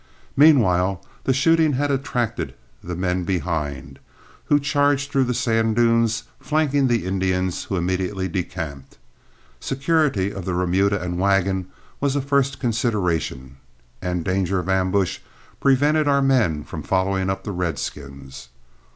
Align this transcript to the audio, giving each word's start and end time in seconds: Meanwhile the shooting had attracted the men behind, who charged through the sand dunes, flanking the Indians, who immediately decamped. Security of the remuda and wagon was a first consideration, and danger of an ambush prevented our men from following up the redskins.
Meanwhile 0.35 1.05
the 1.25 1.31
shooting 1.31 1.73
had 1.73 1.91
attracted 1.91 2.55
the 2.83 2.95
men 2.95 3.23
behind, 3.23 3.99
who 4.45 4.59
charged 4.59 5.11
through 5.11 5.25
the 5.25 5.33
sand 5.35 5.75
dunes, 5.75 6.23
flanking 6.39 6.87
the 6.87 7.05
Indians, 7.05 7.65
who 7.65 7.75
immediately 7.77 8.27
decamped. 8.27 8.97
Security 9.59 10.33
of 10.33 10.43
the 10.43 10.55
remuda 10.55 10.99
and 10.99 11.19
wagon 11.19 11.67
was 11.99 12.15
a 12.15 12.21
first 12.23 12.59
consideration, 12.59 13.57
and 14.01 14.25
danger 14.25 14.57
of 14.57 14.67
an 14.69 14.75
ambush 14.79 15.19
prevented 15.59 16.07
our 16.07 16.23
men 16.23 16.63
from 16.63 16.81
following 16.81 17.29
up 17.29 17.43
the 17.43 17.51
redskins. 17.51 18.49